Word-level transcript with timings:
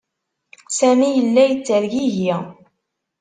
Sami 0.77 1.07
yella 1.11 1.43
yettergigi. 1.45 2.33